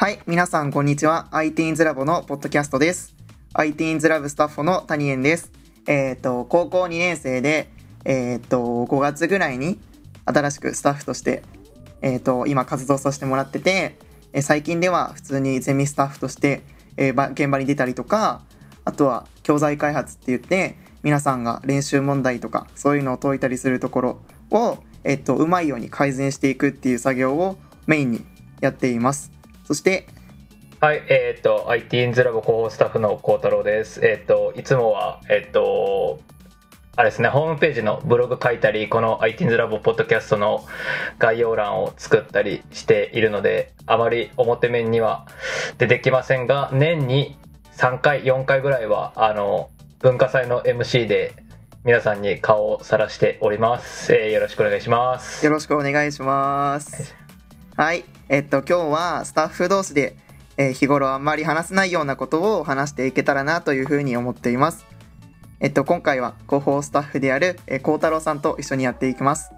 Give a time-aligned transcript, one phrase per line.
[0.00, 1.26] はい、皆さんこんにちは。
[1.32, 3.16] ITeens ラボのポッドキャストです。
[3.52, 5.50] ITeens ラブスタッフの谷園です。
[5.88, 7.68] えっ、と、高校2年生で、
[8.04, 9.80] えっ、と、5月ぐらいに
[10.24, 11.42] 新しくスタッフとして、
[12.00, 13.98] えっ、と、今活動させてもらってて、
[14.32, 16.62] え最近では普通にゼミスタッフとして、
[16.96, 18.42] えー現場に出たりとか、
[18.84, 24.20] あとは教材開発って言って、皆さんが練習問題とか、そういうのを解いたりするところ
[24.52, 28.24] を、えっ、と、うまいように改善していくっていう作業をメインに
[28.60, 29.37] やっています。
[29.68, 30.06] そして、
[30.80, 34.00] はい、えっ、と、IT インズラボ広報スタッフの幸太郎です。
[34.02, 36.20] えっ、と、いつもは、えっ、と、
[36.96, 40.64] あれですね、ホームページのブログ書いたり、この IT インズラボポッドキャストの
[41.18, 45.26] 概要欄を作ったりしているので、あまり表面には
[45.76, 47.36] 出てきませんが、年に
[47.76, 51.34] 3回、4回ぐらいは、あの、文化祭の MC で
[51.84, 54.14] 皆さんに顔をさらしております。
[54.14, 55.44] えーよろしくお願いします。
[55.44, 57.27] よろしくお願いします。
[57.78, 58.04] はい。
[58.28, 60.16] えっと、今日はスタッフ同士で、
[60.56, 64.84] えー日頃あんまり話せないようなことを話していけたらなというふうに思っています。
[65.60, 69.52] えっと、今回は広報スタッフである、えー、孝太郎さんと一緒にやっていきます。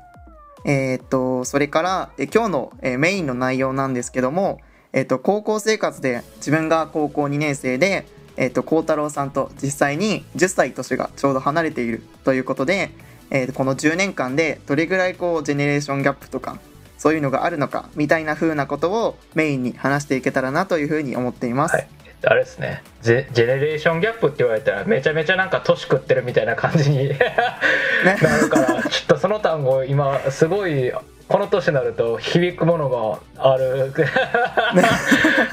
[0.67, 4.61] えーっと、それから、え今日の、えメインの内容なんですけども、
[4.93, 12.91] えっと、高校生活で自分が高校2年生で、えっと、孝太郎さんと実際に10歳年がちょうど離れているということで、
[13.31, 16.59] えーこの10年間でどれぐらいこうジェネレーションギャップとか
[17.01, 21.77] そういうのがあるのかみたいな風なことをメインに話していけたらなというふうに思っています。
[21.77, 21.89] はい、
[22.25, 22.83] あれですね。
[23.01, 27.09] ジェジェネレーションギャップって言われたらめちゃめちゃなんか年食ってるみたいな感じに
[28.05, 30.93] なるからちょっとその単語今すごい
[31.27, 32.91] この年になると響くもの
[33.35, 33.95] がある。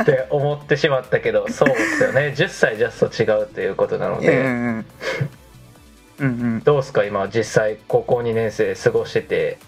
[0.01, 2.33] って思ってしまったけど そうですよね。
[2.35, 4.85] 10歳ジャスト違うということなのうんで、うん。
[6.19, 6.59] うんうん。
[6.65, 9.59] どうですか今実際高校2年生過ごしてて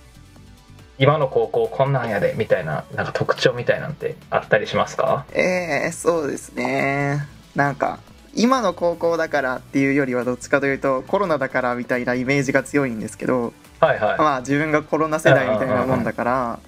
[0.99, 5.25] 今の高校こんなんやでみたいななんか特徴みたいなんてあったりしますか？
[5.33, 7.25] えー、そうですね。
[7.55, 7.99] なんか
[8.35, 16.59] 今の高校だからっていうよりはどっちかというとコロナだからみたいなイメージが強いんですけどはいはい、まあ自分がコロナ世代みたいなもんだから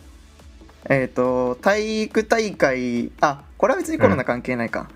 [0.89, 4.89] えっ、と体育大会あこれは別にコロナ関係ないか、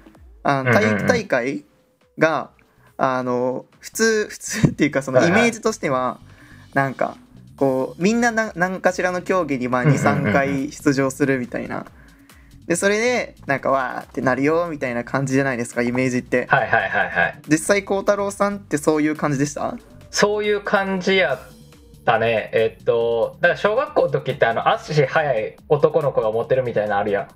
[0.43, 0.73] あうんうんうん。
[0.73, 1.63] 体育大会
[2.17, 2.49] が
[2.97, 6.19] あの普通普通っていうかそのイメージとしては
[6.73, 7.17] なんか
[7.57, 10.05] こうみんなな何かしらの競技にまあうんうんうんうん。
[10.05, 11.85] 23回出場するみたいな。
[12.67, 16.47] でそれでなんかわーってなるよみたいな感じじゃないですかイメージって。
[16.49, 17.39] はいはいはいはい。
[17.47, 19.75] 実際孝太郎さんってそういう感じでした？
[20.09, 21.39] そういう感じやっ
[22.05, 22.49] たね。
[22.53, 27.27] えっとだから小学校の時ってあの足速い男の子が持ってるみたいなのあるやん。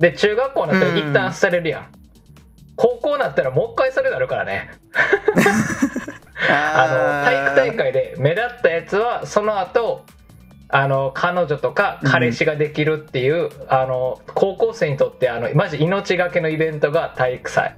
[0.00, 1.86] で中学校になったら一旦捨てれるやん、
[2.76, 4.70] 高校になったらもう一回それなるからね
[6.48, 10.04] あの体育大会で目立ったやつはその後
[10.68, 17.76] あの彼女とか彼氏ができるっていう、あの高校生にとってあのマジ命がけのイベントが体育祭。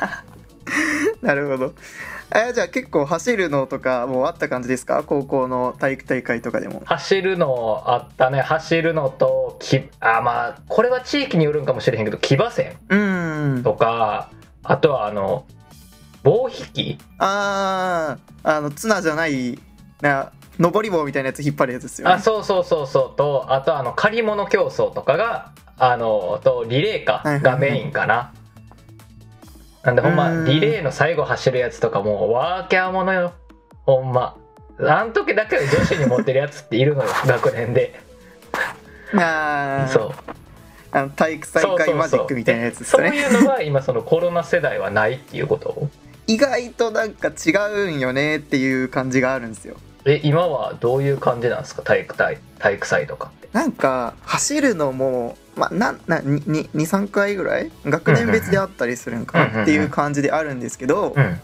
[1.20, 1.72] なるほど。
[2.34, 5.02] えじゃあ結構走るのとかもうあった感じですか？
[5.06, 6.80] 高校の体育大会とかでも。
[6.86, 8.40] 走るのあったね。
[8.40, 12.72] 走るのときあまあこれは地域によるんかもしれへんけど騎馬戦
[13.62, 14.30] とか
[14.62, 15.44] あとはあの
[16.22, 16.98] 棒引き？
[17.18, 19.58] あーあのツナじゃない
[20.00, 22.14] な登り棒みたいなやつ引っ張るやつですよね。
[22.14, 23.16] あそうそうそうそう。
[23.16, 28.32] とあとあの借り物競争とかがあのとリレーかがメインかな、
[29.82, 30.44] なんでほんまうん。
[30.44, 33.32] リレーの最後走るやつとかもうワーキャーものよ。
[33.84, 34.36] ほんま。
[34.80, 37.98] あん時だけ女子に持ってるやつっているのよ 学年で。
[39.14, 40.12] あーそう。
[40.94, 45.88] あの体育大会マジックみたいなやつですそういうのが今そのコロナ世代はないっていうこと？
[46.26, 49.76] 意外となんか違うんよねっていう感じがあるんですよ。
[50.04, 51.82] え今はどういう感じなんですか？
[51.82, 53.48] 体育大体育祭とかって。
[53.52, 57.70] なんか走るのもまあなな23回ぐらい？
[57.84, 61.40] 学年別であったりするんかうんうんうなんっていう感じであるんですけど、うん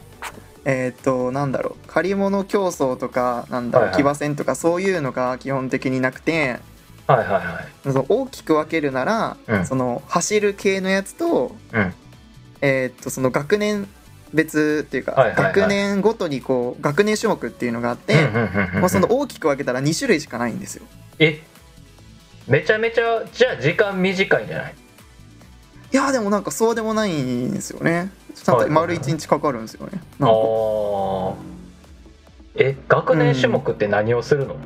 [0.64, 1.88] えっ、となんだろう。
[1.88, 3.96] 借り物競争とかなんだろう、はいはい。
[3.98, 6.58] 騎馬戦とかそういうのが基本的になくて
[7.06, 7.68] はいはいはい。
[7.84, 9.66] その大きく分けるなら、うん。
[9.66, 11.94] その走る系のやつと,、うん。
[12.60, 13.86] えっとその学年
[14.32, 15.54] 別っていうか、はいはいはい。
[15.54, 20.84] 学年ごとにこう学年種目っていうのがあって、うんうんうんうんまあ、その大きく分けたら2種類しかないんですよ。
[21.18, 21.40] え？
[22.46, 24.74] めちゃめちゃじゃあ時間短いんじゃない？
[25.92, 28.10] いやでもなんかそうでもないんですよね。
[28.34, 29.92] ちゃんと丸1日かかるんですよね。
[29.94, 30.34] あなんか。
[30.34, 31.34] ー。
[32.56, 34.56] え学年種目って何をするの？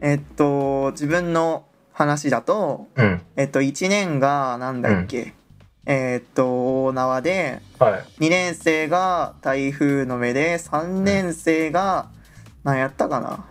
[0.00, 3.22] えっと自分の話だと、うん。
[3.36, 5.34] えっと1年がなんだっけ、
[5.86, 8.24] えっと大縄ではい。
[8.24, 12.08] 2年生が台風の目で3年生が
[12.64, 13.44] 何やったかな？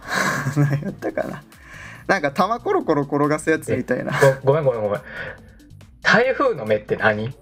[0.57, 1.43] 何やったかな？
[2.07, 4.13] なんか玉コロコロ転がすやつみたいな。
[4.43, 5.01] ごごめんごめんごめん。
[6.01, 7.33] 台風の目って何？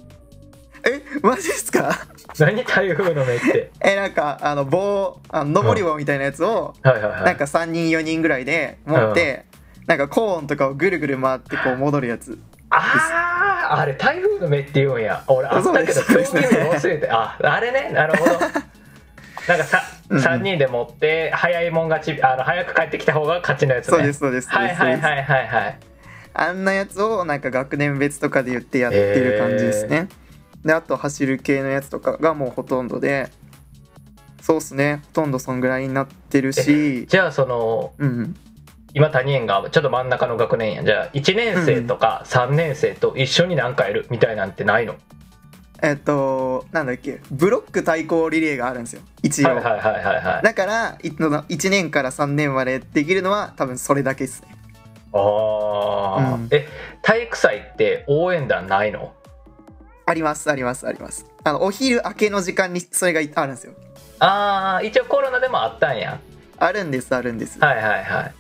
[0.85, 1.91] えマジっすか？
[2.39, 3.71] 何台風の目って？
[3.81, 7.23] えなんかあの棒あの登り棒みたいなやつを、はいはいはい。
[7.23, 9.45] なんか3人4人ぐらいで持って、
[9.87, 12.37] なんかコーンとかをぐるぐる回ってこう戻るやつ
[12.69, 13.42] ああ
[13.79, 15.23] あれ台風の目って言うんや。
[15.27, 16.31] 俺あったけどそうです。
[16.33, 17.09] 競技名忘れて。
[17.09, 17.91] ああれね。
[17.93, 18.31] なるほど。
[19.47, 20.23] なんかさ、うんうん。
[20.23, 23.97] 3人で持って早いもん勝ちあの早く帰ってきた方が勝ちのやつね。
[23.97, 24.49] そうですそうです。
[24.49, 25.79] はいはいはいはいはい。
[26.33, 30.07] あんなやつをなんか学年別とかで言ってやってる感じですね。
[30.65, 33.29] であと走る系のやつとかがもうほとんどで
[34.41, 35.01] そうっすね。
[35.07, 37.05] ほとんどそんぐらいになってるし。
[37.07, 38.35] じゃあそのうん
[38.93, 44.95] 今谷園がちょっと真ん中の学年やじゃあ1年生とか3年生と一緒に何かやるみたいなんてないの、
[45.81, 47.19] えっとなんだっけ？
[47.31, 49.01] ブロック対抗リレーがあるんですよ。
[49.23, 50.43] 一応、はいはいはいはいはい。
[50.43, 54.49] だから1年から3年までできるのは多分それだけですね。
[55.13, 55.17] あ
[56.19, 56.47] あ、うん。
[56.51, 56.67] え
[57.01, 59.13] 体育祭って応援団ないの？
[60.05, 61.25] ありますありますあります。
[61.43, 63.73] あのお昼明けの時間にそれがあるんですよ。
[64.19, 66.19] ああ一応コロナでもあったんや。
[66.59, 67.59] あるんですあるんです。
[67.59, 68.33] はいはいはい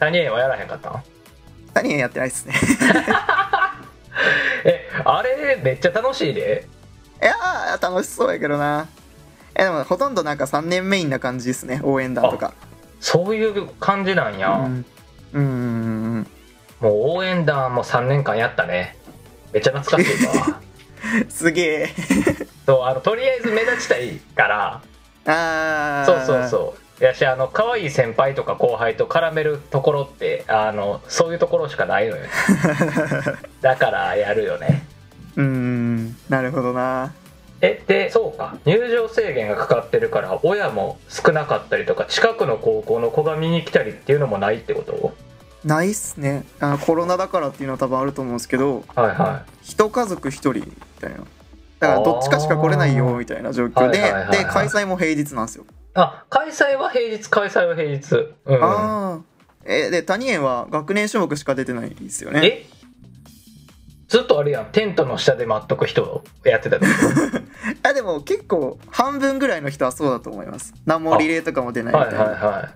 [0.00, 1.02] 谷園はやらへんかったん？
[1.74, 2.54] 何やってないですね。
[4.64, 6.66] えあれめっちゃ楽しいで？
[7.22, 8.88] いやー楽しそうやけどな。
[9.54, 12.52] えでもほとんどなんか3年メインな感じですね応援団とか。
[13.00, 14.84] そういう感じなんや、うん。
[15.32, 15.46] うんう
[16.20, 16.26] ん
[16.80, 18.96] もう応援団も3年間やったね。
[19.52, 20.60] めっちゃ懐かしいわ。
[21.28, 21.88] すげえ。
[22.66, 24.80] そうあのとりあえず目立ちたいから。
[25.26, 32.22] ああそうそうそうやしあの可愛い先輩とか後輩と絡めるところってあのそういうところしかないのよ
[33.62, 34.84] だからやるよね。
[35.36, 37.12] ううんなるほどな。
[37.62, 38.56] えでそうか。
[38.64, 45.12] 入場制限がかかってるから親も少なかったりとか近くの高校の子が見に来たりっていうのもないってこと？
[45.64, 46.44] ないっすね。
[46.58, 50.62] あコロナだからっていうのは多分あると思うんですけどはいは一家族一人み
[51.00, 51.16] たいな。
[51.80, 55.64] だからどっちかしか来れないよみたいな状況でで開催も平日なんですよ、
[55.94, 58.14] あ開催は平日開催は平日。
[58.46, 58.62] うん。
[58.62, 59.20] ああ
[59.64, 62.40] えで谷園は学年種目しか出てないですよね。
[62.44, 62.66] え？
[64.08, 64.66] ずっとあれやん。
[64.72, 66.92] テントの下で待っとく人やってたってこ
[67.84, 70.74] あでも結構半分ぐらいの人はそうだと思います。
[70.86, 72.70] 何もリレーとかも出ないみたいな、はいは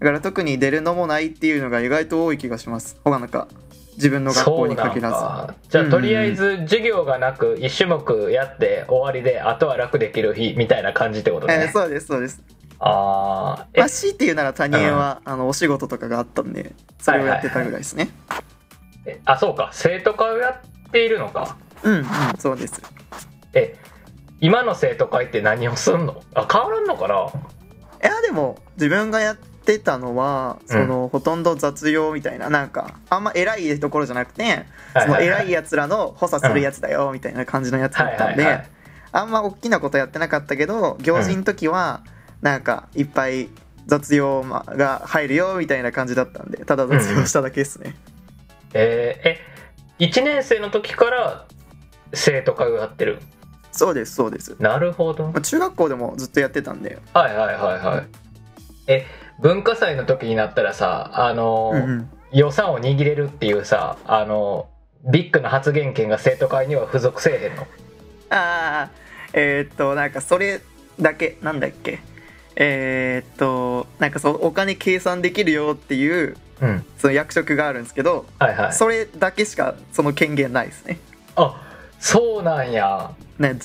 [0.00, 3.00] だから特に出るのもないっていうのが意外と多い気がします。
[3.04, 3.48] 他なんか
[3.94, 5.14] 自分のい学校に限らず。
[5.14, 5.54] か。
[5.70, 11.66] じゃあとりあえず授業がなく1種目やって終わりであとは楽できる日みたいな感じってことね。
[11.66, 12.42] えーそうですそうです
[12.86, 18.10] ああえまあ強いて言うなら谷園は、あのお仕事とかがあったんでそれをやってたぐらいですね、
[19.06, 19.70] えあそうか。
[19.72, 21.56] 生徒会をやっているのか。
[21.82, 22.06] うんうん
[22.38, 22.82] そうです。
[23.54, 23.74] え
[24.40, 26.22] 今の生徒会って何をすんの？
[26.34, 27.14] あ変わらんのかな？
[27.14, 38.70] いやでも自分がやってたのはその、ほとんど雑用みたいななんかあんま偉いところじゃなくてその偉いやつらの補佐するやつだよみたいな感じのやつだったんで、はいはいはい
[39.16, 42.02] あんま大きなことやってなかったけど行事の時は
[42.44, 43.48] なんかいっぱい
[43.86, 47.96] 雑用が入るよみたいな感じだったんでただ雑用しただけですね、
[48.74, 49.40] えーえ
[50.10, 51.46] 1年生の時から
[52.12, 53.20] 生徒会をやってる？
[53.72, 55.24] そうですそうです、なるほど。
[55.28, 56.98] まあ、中学校でもずっとやってたんで。
[57.14, 58.06] はいはいはいはい。
[58.88, 59.06] え
[59.40, 62.10] 文化祭の時になったらさあのーうんうん。
[62.32, 64.68] 予算を握れるっていうさあの
[65.10, 67.62] ビッグな発言権が生徒会には付属せえへんの？
[68.30, 68.90] ああ
[69.32, 70.60] えーっとなんかそれ
[71.00, 72.00] だけなんだっけ？
[72.56, 76.84] えーっとなんかそうお金計算できるよっていううん。
[76.98, 78.72] その役職があるんですけどはいはい。
[78.72, 80.98] それだけしかその権限ないですね。
[81.36, 81.60] あ
[81.98, 83.10] そうなんや。
[83.38, 83.56] ね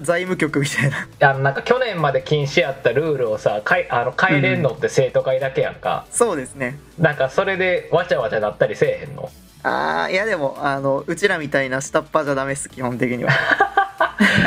[0.00, 1.30] 財務局みたいな。
[1.30, 6.78] あのなんか去年まで禁止やったルールをさかいあの変えれんのって生徒会だけやんか、そうですね。
[6.98, 9.30] なんかそれでわちゃわちゃなったりせえへんの？
[9.62, 13.30] ああいやでもあのうちらみたいな下っ端じゃダメっす基本的には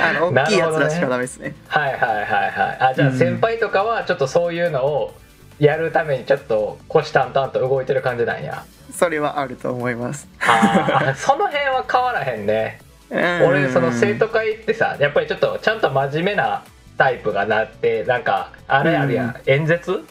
[0.01, 1.55] あの 大きいやつらしかダメですね。
[1.67, 2.77] はいはいはいはい。
[2.79, 3.17] あじゃあうん。
[3.17, 5.13] 先輩とかはちょっとそういうのを
[5.59, 8.63] やるためにちょっと虎視眈々と動いてる感じなんや。
[8.91, 10.27] それはあると思います。
[10.41, 12.79] あー その辺は変わらへんね。
[13.09, 16.63] 俺俺その生徒会ってさやっぱりちょっとちゃんと真面目な
[16.97, 19.35] タイプがなってなんかあれあるやん、うん。
[19.45, 20.03] 演説？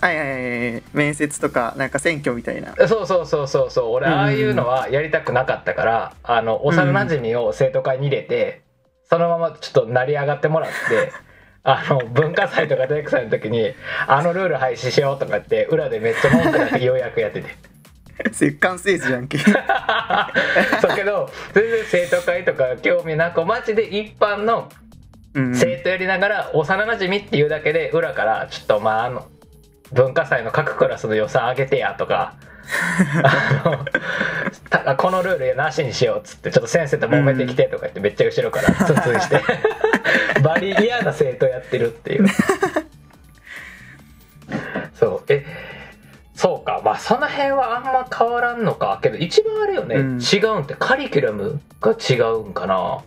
[0.00, 2.74] はいはいはい面接とかなんか選挙みたいな。
[2.88, 3.92] そうそうそうそうそう。
[3.92, 4.12] 俺うん。
[4.14, 8.62] ああいうのはやりたくなかったから、あの幼馴染を生徒会に入れて、
[9.10, 11.12] そのままちょっと成り上がってもらって
[11.64, 13.74] あの文化祭とか体育祭の時に
[14.06, 17.48] 「あのルール廃止しよう」とかって裏でめっちゃ文句なってようやくやってて。
[18.40, 19.38] 折感政治じゃんけ。
[20.80, 24.70] そうけど全然生徒会とか興味なくマジで一般の
[25.34, 25.54] うん。
[25.54, 29.26] 生徒やりながら幼馴染っていうだけで裏からちょっとまああの
[29.92, 32.34] 文化祭の各クラスの予算上げてやとか。
[33.24, 33.84] あの
[34.68, 39.42] たこのルールなしにしようっつってちょっと先生と揉めてきてとか言ってめっちゃ後ろからツンツンして。
[40.42, 42.26] バリ嫌な生徒やってるっていう。
[44.94, 45.32] そう。
[45.32, 45.44] え
[46.34, 46.80] そうか。
[46.84, 48.98] まあその辺はあんま変わらんのか。
[49.02, 50.20] けど一番あれよね、うん。
[50.20, 53.02] 違うんってカリキュラムが違うんかな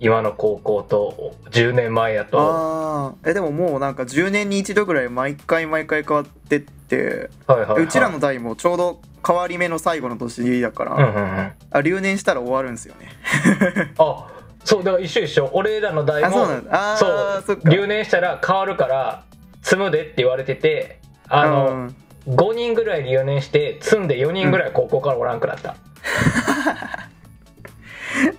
[0.00, 3.16] 今の高校と10年前やと。
[3.24, 7.30] えでももうなんか10年に一度ぐらい毎回毎回変わってって。
[7.46, 11.52] はいはい、はい、うちらの代もちょうど変わり目の最後の年だから、うんうんうん。
[11.70, 13.08] あ留年したら終わるんですよね。
[13.98, 14.26] あ
[14.64, 15.50] そうだから一緒一緒。
[15.52, 16.96] 俺らの代もあ
[17.44, 19.24] そう留年したら変わるから
[19.62, 21.96] 積むでって言われててあの、うん
[22.28, 25.74] 5人ぐらい留年して積んで4人ぐらい高校からおらんくなった、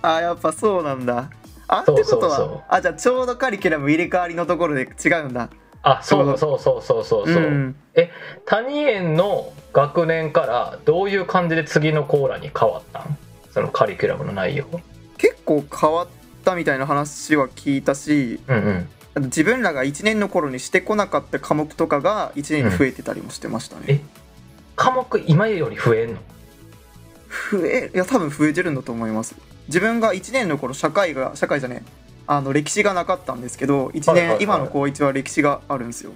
[0.02, 1.30] あやっぱそうなんだ
[1.74, 5.48] あってことはそうそうあじゃあちょうどカリキュラム入れ替わりのところで違うんだ。
[5.82, 7.76] あそうそうそうそうそうそう、ん。
[7.94, 8.10] え
[8.46, 13.18] 谷園の学年からどういう感じで次のコーラに変わったん
[13.50, 14.66] そのカリキュラムの内容。
[15.16, 16.08] 結構変わっ
[16.44, 19.24] たみたいな話は聞いたしうんうん。
[19.24, 24.00] 自分らが1年の頃にしてこなかった科目とかが1年に増えてたりもしてましたね、え
[24.74, 26.20] 科目今より増えんの？
[27.58, 29.34] 増えいや多分増えてるんだと思います。
[29.66, 32.02] 自分が1年の頃社会が社会じゃねえ。
[32.26, 36.12] あの歴史がなかったんですけど1年、今の高1は歴史があるんですよ。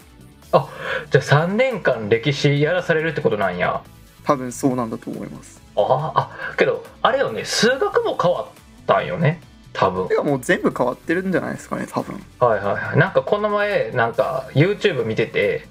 [1.11, 3.83] じゃあ3年間歴史やらされるってことなんや。
[4.25, 5.61] 多分そうなんだと思います。
[5.77, 8.47] あーあけどあれよね数学も変わっ
[8.87, 9.41] たんよね。
[9.73, 10.07] 多分。
[10.07, 12.99] いやもう全部変わってるんじゃないですかね多分、はいはいはい。
[12.99, 15.67] なんかこの前なんか YouTube 見てて、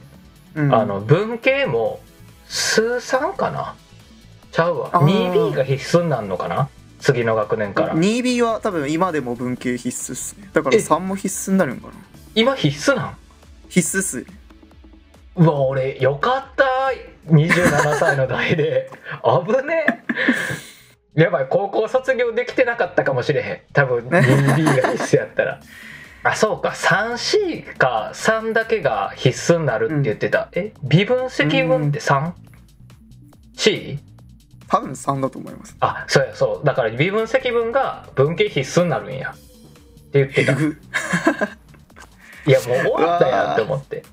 [0.53, 1.99] うん、あの文系も
[2.47, 3.75] 数3かな
[4.55, 4.89] ちゃうわ。
[4.93, 5.33] あー。
[5.33, 6.69] 2B が必須になるのかな？
[6.99, 7.93] 次の学年から。
[7.93, 10.49] 2B は多分今でも文系必須っすね。
[10.53, 11.93] だからえ？3も必須になるんかな。
[12.35, 13.17] 今必須なん？
[13.67, 14.25] 必須っす
[15.35, 16.63] うわ俺よかった
[17.33, 18.89] 27歳の代で。
[19.45, 19.85] 危ね
[21.17, 21.21] え。
[21.21, 23.59] やばい高校卒業できてなかったかもしれへん。
[23.73, 25.59] 多分 2B が必須やったら。
[26.23, 26.69] あそうか。
[26.69, 28.11] 3C か。
[28.13, 30.71] 3だけが必須になるって言ってた、え？
[30.83, 33.99] 微分積分って 3?C?
[34.75, 35.77] 多分3だと思います。
[35.79, 36.65] あそうやそう。
[36.65, 39.31] だから微分積分が文系必須になるんや。
[39.31, 39.35] っ
[40.11, 40.51] て言ってた。
[40.51, 40.55] い
[42.51, 42.67] やもう
[42.97, 44.03] 終わったやんって思って。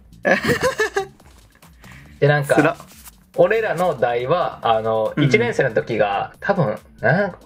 [2.20, 2.76] でなんか
[3.36, 5.24] 俺らの代はあのうん。
[5.24, 7.38] 1年生の時が、多分なんか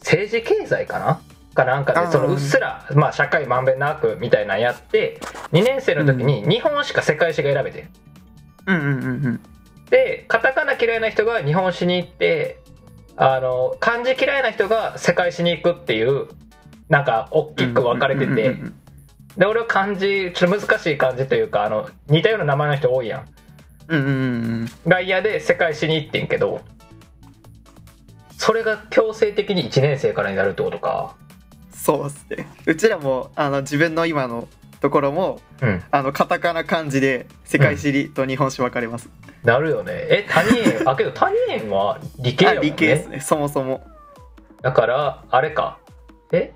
[0.00, 1.20] 政治経済かな？
[1.54, 5.20] かなんかでそのうっすら、まあ、社会まんべんなくみたいなのやって
[5.52, 7.88] 2年生の時に日本史か世界史が選べてん。
[8.66, 9.40] うんうんうんうん
[9.90, 12.60] でカタカナ嫌いな人が日本史に行って
[13.16, 16.28] あの漢字嫌いな人が世界史に行くっていう
[16.88, 18.56] なんか大きく分かれてて。
[19.36, 23.26] で俺は漢字ちょっと難しい漢字というかあの似たような名前の人多いやん。
[23.86, 24.18] うんうんうんう
[24.64, 24.70] ん。
[24.88, 26.60] が嫌で世界史に行ってんけど
[28.36, 31.14] それが強制的に1年生からになるってことか。
[31.72, 32.48] そうっすね。
[32.66, 34.48] うちらもあの自分の今の
[34.80, 35.82] ところもうん。
[35.90, 39.08] あのカタカナ漢字で世界史りと日本史分かれます、
[39.44, 39.92] なるよね。
[39.94, 40.82] え谷園？
[40.90, 42.58] あけど谷園は理系ね？
[42.62, 43.20] 理系ですね。
[43.20, 43.86] そもそも。
[44.62, 45.78] だからあれか。
[46.32, 46.52] え？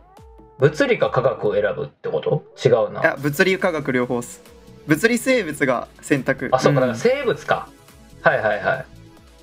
[0.59, 2.45] 物理か科学を選ぶってこと？
[2.65, 4.43] 違ういなや物理科学両方っす。
[4.87, 6.49] 物理生物が選択。
[6.53, 6.81] あそうか。
[6.81, 7.69] だからん生物か、
[8.23, 8.85] はいはいはい。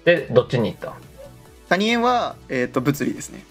[0.05, 0.93] でどっちに行った？
[1.69, 3.43] 谷園は、えー、と物理ですね。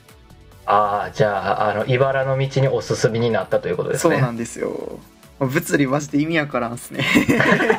[0.67, 4.17] ああじゃああの茨の道にお進みになったということですね。
[4.17, 4.99] そうなんですよ
[5.47, 7.05] 物理マジで意味わからんっすね。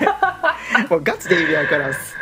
[0.89, 2.15] もうガチで意味わからんっす。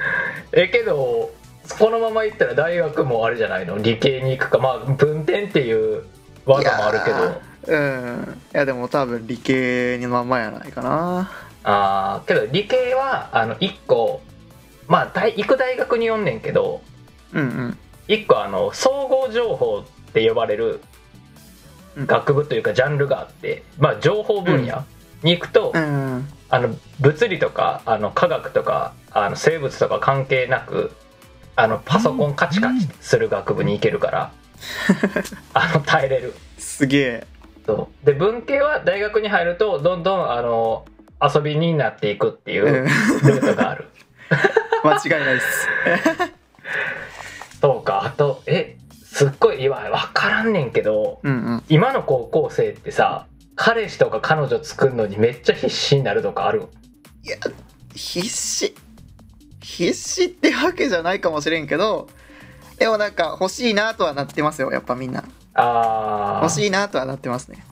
[0.51, 1.31] えけど
[1.77, 3.77] このまま行ったら大学もあれじゃないの？
[3.77, 6.03] 理系に行くかまあ文典っていう
[6.45, 7.41] 技もあるけど。
[7.67, 8.41] うん。
[8.53, 11.29] いやでも多分理系のまんまやないかな。
[11.63, 14.21] あーけど理系はあの1個
[14.87, 16.81] まあ大行く大学に読んねんけど
[17.33, 17.77] うんうん。
[18.07, 20.81] 1個あの総合情報って呼ばれる
[21.97, 24.85] うん学部というかジャンルがあって、まあ、情報分野
[25.23, 26.27] に行くと、うん。
[26.49, 30.93] あの物理とかあの科学とかあの生物とか関係なく
[31.57, 34.31] あのパソコンカチカチする学部に行けるから、
[35.53, 36.35] あの耐えれる。
[36.57, 37.27] すげえ。
[37.65, 38.05] そう。
[38.05, 40.85] で文系は大学に入るとどんどんあの
[41.21, 42.73] 遊びになっていくっていううん。
[43.27, 43.87] ルートがある。
[44.85, 45.67] 間違いないっす。
[47.59, 48.03] そうか。
[48.05, 51.63] あとえすっごい今分からんねんけどうんうん。
[51.69, 53.25] 今の高校生ってさ
[53.57, 56.67] 彼氏とか彼女作るのにめっちゃ必死になるとかある？
[57.23, 57.37] いや
[57.93, 58.73] 必死。
[59.61, 62.07] 必死ってわけじゃないかもしれんけど
[62.79, 65.23] でもなんか欲しいなとはなってますよやっぱみんな。
[65.55, 66.43] あー。
[66.43, 67.65] 欲しいなとはなってますね。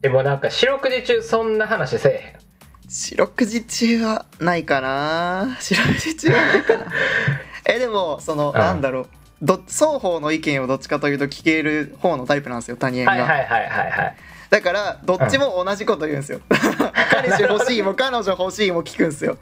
[0.00, 2.40] でもなんか四六時中そんな話せえへん？
[2.88, 5.56] 四六時中はないかな。
[5.60, 6.86] 四六時中はないかな。
[7.66, 8.58] えでもそのうん。
[8.58, 9.06] なんだろう。
[9.42, 14.16] ど双方の意見をどっちかというと聞ける方のタイプなんですよ谷園が、はいはいはいはいはい
[14.52, 16.40] だからどっちも同じこと言うんですよ。
[17.10, 19.38] 彼氏欲しいも彼女欲しいも聞くんですよ。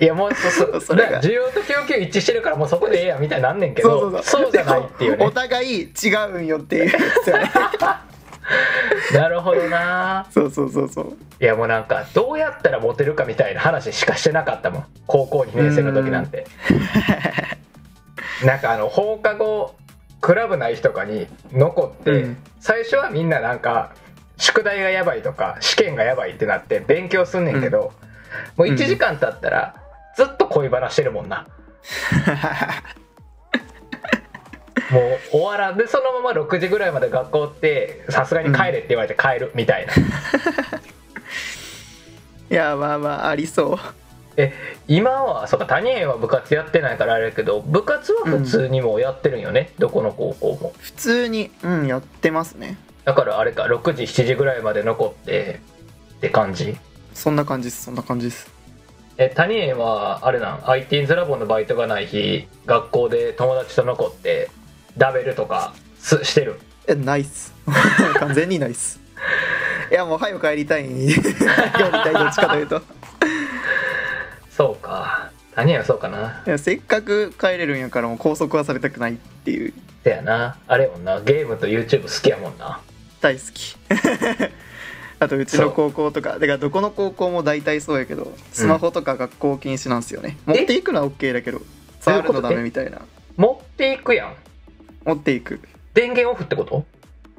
[0.00, 1.20] いやもうそそ それが。
[1.20, 5.26] 需要と供給一致してるからもうそこでええやんみたいになんねんけどそうじゃないっていうね。
[5.26, 6.84] お互い違うんよっていう。
[6.86, 7.52] やつよね
[9.12, 10.26] なるほどな。
[10.30, 11.16] そうそうそうそう。
[11.38, 14.86] いやもうなんかどうやったらモテるかみたいな話しかしてなかったもん。
[15.06, 16.46] 高校2年生の時なんて。
[18.42, 19.74] なんかあの放課後
[20.20, 22.36] クラブ内とかに残って、うん。
[22.60, 23.94] 最初はみんななんか
[24.36, 27.92] 宿題がやばいとか試験がやばいってなって勉強すんねんけど、
[28.56, 29.74] もう1時間経ったら
[30.16, 31.46] ずっと恋バナしてるもんな。
[34.90, 35.76] もう終わらん。
[35.76, 39.98] でそのまま6時ぐらいまで学校ってさすがに帰れって言われて帰るみたいな、い
[42.54, 43.78] やまあまあありそう
[44.40, 44.52] え
[44.86, 50.72] 今はそうか谷園は部活やってないからあれやけど部活は普通にもうやってるんよね、どこの高校も。
[50.78, 52.78] 普通にうんやってますね。
[53.04, 55.60] だからあれか6時7時ぐらいまで残って
[56.18, 56.76] って感じ？
[57.14, 58.48] そんな感じですそんな感じです。
[59.16, 64.50] え谷園はあれなん？IT ズラボのバイトがない日学校で友達と残って
[64.96, 66.60] ダベルとかすしてる？
[66.86, 67.52] えナイス
[68.20, 69.00] 完全にナイス
[69.90, 70.84] いやもう早く帰りたい。
[70.86, 72.80] 帰りたいどっちかというと
[74.58, 75.30] そうか。
[75.54, 76.42] 谷園はそうかな。
[76.44, 79.72] いやせっかく帰れるんやからもう拘束はされたくないっていう。
[80.02, 80.58] せやな。
[80.66, 81.20] あれやもんな。
[81.20, 82.80] ゲームと YouTube 好きやもんな。
[83.20, 83.76] 大好き。
[85.20, 86.40] あとうちの高校とか。
[86.40, 91.60] だからどこの高校も大体そうやけどスマホとか学校禁止なんですよね、え持っていくのは OK だけど
[92.00, 93.00] 触るのダメみたいな。
[93.36, 94.34] 持っていくやん。
[95.04, 95.60] 持っていく。
[95.94, 96.84] 電源オフってこと？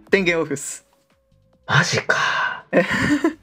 [0.09, 0.85] 電源オフっす。
[1.67, 2.63] マジか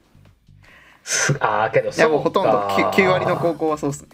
[1.09, 4.09] すあーけどいやもうほとんど 9, 9割の高校はそうっすね。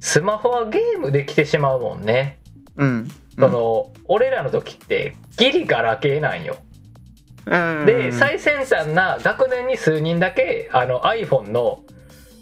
[0.00, 2.38] スマホはゲームできてしまうもんね、
[2.76, 6.58] うんその俺らの時ってギリガラケーなんよ。
[7.46, 7.86] うん。
[7.86, 11.80] で最先端な学年に数人だけあの iPhone の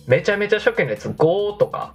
[0.09, 1.95] めちゃめちゃ初期のやつ5とか。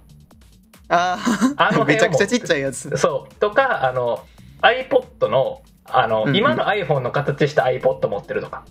[0.88, 1.18] あ
[1.58, 2.96] あのめちゃくちゃちっちゃいやつ。
[2.96, 3.34] そう。
[3.34, 4.24] とかあの
[4.62, 6.36] iPod のあの、うんうん。
[6.36, 8.64] 今の iPhone の形した iPod 持ってるとか。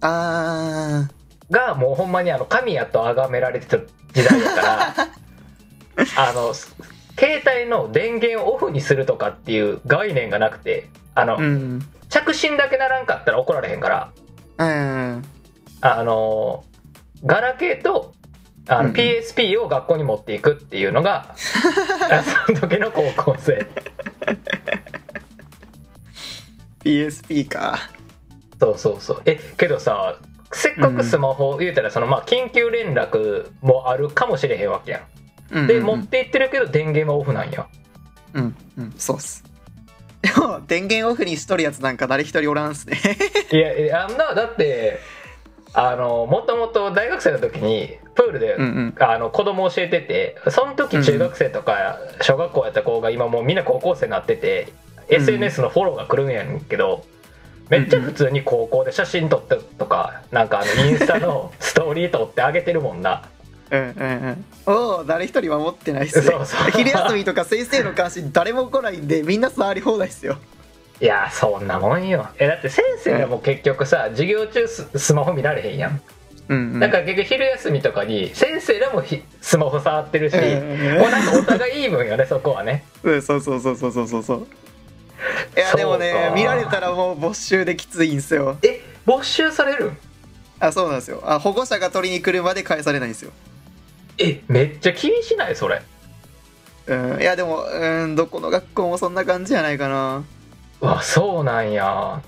[0.00, 1.08] あ
[1.50, 4.94] がもうほんまにあの神やと崇められてた時代だから
[6.30, 11.86] あの携帯の電源をオフにするとかっていう概念がなくてあの、あうん。
[12.08, 14.12] 着信だけならんかったら怒られへんから
[14.58, 15.24] うん
[15.80, 16.64] あの
[17.24, 18.14] ガラケーと
[18.68, 21.34] あのうん PSP を学校に持っていくっていうのが、
[22.10, 23.02] あその時の高
[23.32, 23.66] 校生。
[26.82, 27.78] PSP か。
[28.58, 29.22] そうそうそう。
[29.26, 30.16] えけどさ
[30.54, 34.98] せっかくスマホ言うたらそのまあ緊急連絡もあるかもしれへんわけや
[35.60, 35.66] ん。
[35.66, 37.66] で持っていってるけど電源はオフなんや。
[38.34, 39.44] うんうんそうっす。
[40.22, 42.98] で も電源オフにしとるやつなんか誰一人おらんっすね。
[43.52, 45.00] いやいやあんなだって
[45.74, 48.94] あのもともと大学生の時にプールで、うんうん。
[49.00, 54.68] あの子供教えててその時中学生とか小学校やった子が今もうみんな高校生になってて、
[55.08, 55.14] うん。
[55.16, 57.04] SNS のフォローが来るんやんけど
[57.70, 63.28] めっちゃ普通に高校で写真撮ってとかなんかあのインスタのストーリー撮ってあげてるもんな。
[63.70, 64.74] うんうんうん。
[64.74, 66.24] おお誰一人守ってないっすね。
[66.26, 66.70] そうそう。
[66.70, 70.36] 昼休みとか先生の監視誰も来ないんでみんな触り放題っすよ。
[71.00, 72.28] いやそんなもんよ。
[72.38, 76.00] えだって先生らも結局さ授業中ススマホ見られへんやん。
[76.48, 76.80] うんうん。
[76.80, 82.84] だから結局昼休みとかに先生らもひスマホ触ってるし、うんもうなんかお互いいい分よねそこはね。
[83.02, 84.46] うんそうそうそうそうそうそうそう
[85.56, 88.58] いやでもね見られたらもう没収できついんすよ。
[88.62, 89.98] え没収されるん？
[90.60, 91.22] あそうなんですよ。
[91.24, 93.32] あ保護者が取りに来るまで返されないんですよ。
[94.18, 95.56] えめっちゃ厳しいない？
[95.56, 95.82] それ。
[96.86, 100.24] うんいやでもうんどこの学校もそんな感じじゃないかな。
[100.80, 102.20] うわそうなんや。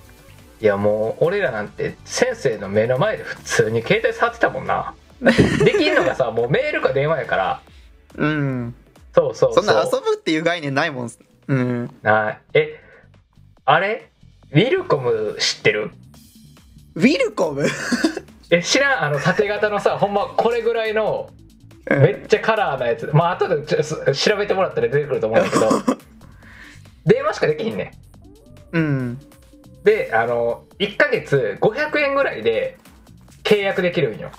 [0.61, 4.95] いやもう俺らなんて先生の目の前で普通に携帯触ってたもんな。
[5.65, 7.61] できんのがさもうメールか電話やから。
[8.17, 8.75] うん。
[9.15, 11.11] そうそうそそんな遊ぶっていう概念ないもん
[11.49, 11.95] うん。
[12.03, 12.81] なえ
[13.67, 14.11] あれ？
[14.53, 15.91] ウィルコム知ってる？
[16.95, 17.67] ウィルコム？
[18.51, 19.05] え知らん？
[19.07, 21.31] あの縦型のさほんまこれぐらいの
[21.91, 23.11] めっちゃカラーなやつ。
[23.13, 25.69] まあ後で調べてもらったら出てくると思うんだけど。
[27.07, 27.93] 電話しかできひんね
[28.73, 29.11] うん。
[29.11, 29.19] ん
[29.83, 32.79] であの1ヶ月500円ぐらいで
[33.43, 34.31] 契約できるんよ。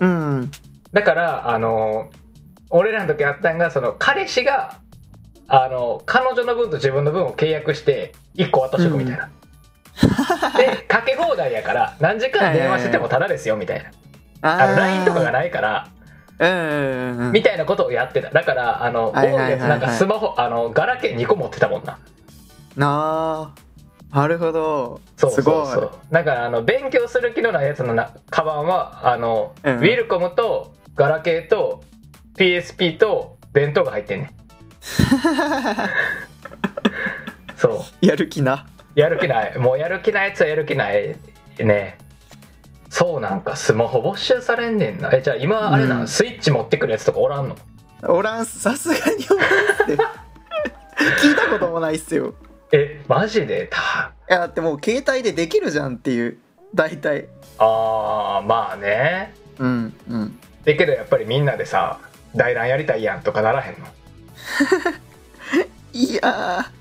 [0.00, 0.50] うん。
[0.92, 2.10] だからあの
[2.70, 4.80] 俺らの時あったんがその彼氏が
[5.48, 9.30] あの彼女の分と自分の分を契約して1個渡しとくみたいな、
[10.56, 13.90] でかけ放題やから何時間電話しててもタダですよみたいな。
[14.42, 15.88] あの LINE とかがないから
[16.38, 18.30] うんうんうんみたいなことをやってた。
[18.30, 21.98] だからあの多いやつなんかスマホあのガラケー2個持ってたもんな。
[22.76, 23.66] なあ。
[24.16, 25.00] なるほど。
[25.16, 25.66] そうそうすごい。
[25.66, 31.82] そうだからあの勉強する気のないやつのなカバンはあの、うんウィルコムとガラケーと
[32.36, 34.30] PSP と弁当が入ってんねん
[37.56, 38.06] そう。
[38.06, 38.66] やる気な。
[38.94, 39.58] やる気ない。
[39.58, 41.16] もうやる気ないやつはやる気ない
[41.58, 41.98] ね。
[42.88, 45.10] そうなんかスマホ没収されんねんな。
[45.12, 46.08] えじゃあ今あれな、うん。
[46.08, 47.56] スイッチ持ってくるやつとかおらんの？
[48.08, 48.46] おらん。
[48.46, 49.96] さすがにおらんって。
[51.22, 52.34] 聞いたこともないっすよ。
[52.72, 53.66] えマジで？
[53.70, 56.38] たいやだってもう携帯でできるじゃんっていう。
[56.74, 57.28] 大体。
[57.58, 59.34] あーまあね。
[59.58, 60.38] うんうん。
[60.64, 61.98] だけどやっぱりみんなでさ
[62.34, 63.86] 大乱やりたいやんとかならへんの？
[65.92, 66.76] いやー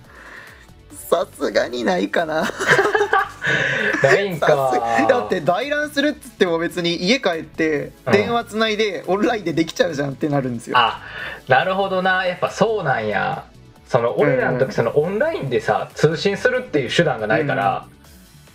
[1.10, 2.50] さすがにないかな。
[4.02, 4.74] ないんか。
[5.08, 8.14] だって大乱するっつっても別に家帰ってうん。
[8.14, 10.78] 電話つないでオンラインでできちゃうじゃんってなるんですよ。
[10.78, 11.02] あ
[11.48, 12.26] なるほどな。
[12.26, 13.46] やっぱそうなんや。
[13.88, 17.86] その俺らのうん時そのオンラインでさ通信するっていう手段がないから、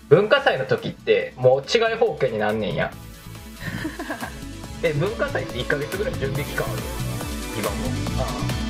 [0.09, 2.91] 文化祭の時ってもう違い方形になんねんや。
[4.83, 6.83] え文化祭って1ヶ月ぐらい準備期間ある？
[7.57, 7.77] 今も。
[8.19, 8.70] あ